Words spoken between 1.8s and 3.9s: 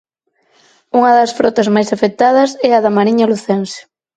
afectadas é a da mariña lucense.